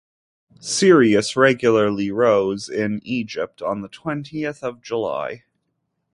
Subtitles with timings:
[0.59, 5.43] Sirius regularly rose in Egypt on the twentieth of July.